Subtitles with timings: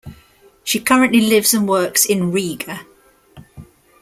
[0.63, 2.87] She currently lives and works in Riga.